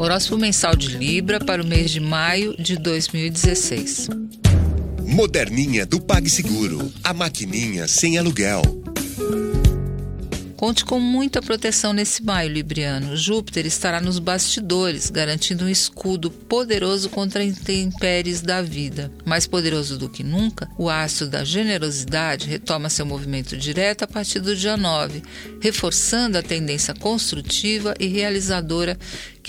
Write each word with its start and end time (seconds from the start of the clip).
Horóscopo 0.00 0.40
mensal 0.40 0.74
de 0.74 0.96
Libra 0.96 1.38
para 1.38 1.62
o 1.62 1.66
mês 1.66 1.90
de 1.90 2.00
maio 2.00 2.56
de 2.58 2.74
2016. 2.78 4.08
Moderninha 5.04 5.84
do 5.84 6.00
PagSeguro. 6.00 6.90
A 7.04 7.12
maquininha 7.12 7.86
sem 7.86 8.16
aluguel. 8.16 8.62
Conte 10.60 10.84
com 10.84 11.00
muita 11.00 11.40
proteção 11.40 11.94
nesse 11.94 12.22
maio, 12.22 12.52
Libriano. 12.52 13.16
Júpiter 13.16 13.64
estará 13.64 13.98
nos 13.98 14.18
bastidores, 14.18 15.08
garantindo 15.08 15.64
um 15.64 15.68
escudo 15.70 16.30
poderoso 16.30 17.08
contra 17.08 17.42
intempéries 17.42 18.42
da 18.42 18.60
vida. 18.60 19.10
Mais 19.24 19.46
poderoso 19.46 19.96
do 19.96 20.10
que 20.10 20.22
nunca, 20.22 20.68
o 20.76 20.90
astro 20.90 21.28
da 21.28 21.44
generosidade 21.44 22.46
retoma 22.46 22.90
seu 22.90 23.06
movimento 23.06 23.56
direto 23.56 24.02
a 24.02 24.06
partir 24.06 24.38
do 24.40 24.54
dia 24.54 24.76
9, 24.76 25.22
reforçando 25.62 26.36
a 26.36 26.42
tendência 26.42 26.92
construtiva 26.92 27.94
e 27.98 28.06
realizadora 28.06 28.98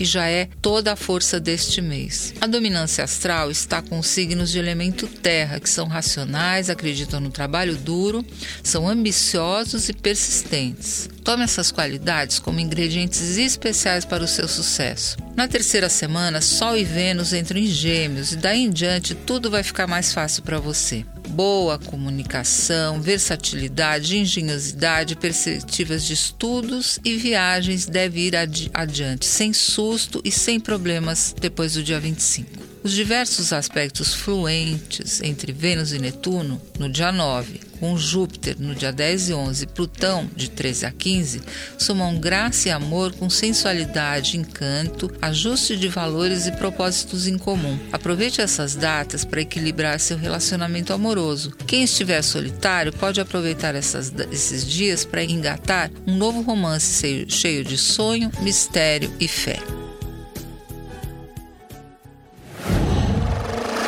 que 0.02 0.05
já 0.05 0.27
é 0.27 0.49
toda 0.63 0.93
a 0.93 0.95
força 0.95 1.39
deste 1.39 1.79
mês. 1.79 2.33
A 2.42 2.47
dominância 2.47 3.04
astral 3.04 3.51
está 3.51 3.83
com 3.83 4.01
signos 4.01 4.50
de 4.50 4.57
elemento 4.57 5.05
terra, 5.05 5.59
que 5.59 5.69
são 5.69 5.87
racionais, 5.87 6.71
acreditam 6.71 7.19
no 7.19 7.29
trabalho 7.29 7.75
duro, 7.75 8.25
são 8.64 8.89
ambiciosos 8.89 9.89
e 9.89 9.93
persistentes. 9.93 11.07
Tome 11.23 11.43
essas 11.43 11.71
qualidades 11.71 12.39
como 12.39 12.59
ingredientes 12.59 13.37
especiais 13.37 14.04
para 14.04 14.23
o 14.23 14.28
seu 14.28 14.47
sucesso. 14.47 15.18
Na 15.36 15.47
terceira 15.47 15.87
semana, 15.87 16.42
Sol 16.42 16.75
e 16.75 16.83
Vênus 16.83 17.31
entram 17.31 17.59
em 17.59 17.68
Gêmeos 17.68 18.31
e 18.31 18.37
daí 18.37 18.64
em 18.64 18.71
diante 18.71 19.14
tudo 19.14 19.51
vai 19.51 19.61
ficar 19.61 19.86
mais 19.86 20.11
fácil 20.11 20.42
para 20.42 20.57
você 20.57 21.06
boa 21.32 21.80
comunicação, 21.80 23.02
versatilidade, 23.02 24.18
engenhosidade, 24.18 25.16
perspectivas 25.16 26.04
de 26.04 26.14
estudos 26.14 27.00
e 27.04 27.18
viagens 27.18 27.86
deve 27.86 28.28
ir 28.28 28.36
adi 28.36 28.70
adiante, 28.74 29.26
sem 29.26 29.54
susto 29.54 30.21
e 30.24 30.32
sem 30.32 30.60
problemas 30.60 31.34
depois 31.40 31.74
do 31.74 31.84
dia 31.84 32.00
25. 32.00 32.70
Os 32.84 32.94
diversos 32.94 33.54
aspectos 33.54 34.12
fluentes 34.12 35.22
entre 35.22 35.52
Vênus 35.52 35.94
e 35.94 36.00
Netuno 36.00 36.60
no 36.80 36.90
dia 36.90 37.12
9, 37.12 37.62
com 37.80 37.96
Júpiter 37.96 38.56
no 38.58 38.73
dia 38.73 38.92
10 38.92 39.30
e 39.30 39.34
11 39.36 39.68
Plutão 39.68 40.28
de 40.36 40.50
13 40.50 40.88
a 40.88 40.92
15, 40.92 41.42
somam 41.78 42.18
graça 42.18 42.70
e 42.70 42.72
amor 42.72 43.14
com 43.14 43.30
sensualidade, 43.30 44.36
encanto, 44.36 45.12
ajuste 45.22 45.78
de 45.78 45.88
valores 45.88 46.48
e 46.48 46.54
propósitos 46.54 47.28
em 47.28 47.38
comum. 47.38 47.78
Aproveite 47.92 48.42
essas 48.42 48.76
datas 48.76 49.23
para 49.23 49.42
equilibrar 49.42 50.00
seu 50.00 50.18
relacionamento 50.18 50.92
amoroso. 50.92 51.52
Quem 51.68 51.84
estiver 51.84 52.23
solitário 52.23 52.92
pode 52.92 53.22
aproveitar 53.22 53.76
essas, 53.76 54.12
esses 54.32 54.66
dias 54.66 55.06
para 55.06 55.23
engatar 55.23 55.92
um 56.08 56.18
novo 56.18 56.42
romance 56.42 57.28
cheio 57.30 57.64
de 57.64 57.78
sonho, 57.78 58.32
mistério 58.42 59.14
e 59.20 59.28
fé. 59.28 59.60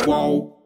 Whoa. 0.05 0.62